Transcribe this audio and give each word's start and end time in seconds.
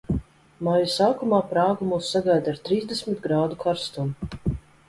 Maija 0.67 0.87
sākumā 0.93 1.41
Prāga 1.51 1.87
mūs 1.91 2.09
sagaida 2.15 2.57
ar 2.57 2.65
trīsdesmit 2.71 3.23
grādu 3.27 3.63
karstumu. 3.65 4.59